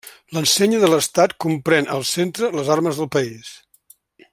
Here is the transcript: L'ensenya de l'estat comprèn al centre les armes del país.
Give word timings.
L'ensenya 0.35 0.79
de 0.83 0.89
l'estat 0.93 1.35
comprèn 1.45 1.91
al 1.97 2.07
centre 2.15 2.53
les 2.59 2.75
armes 2.79 3.03
del 3.03 3.13
país. 3.19 3.57